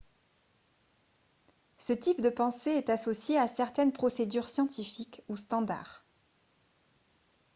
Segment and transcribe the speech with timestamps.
[1.77, 6.07] ce type de pensée est associé à certaines procédures scientifiques ou standard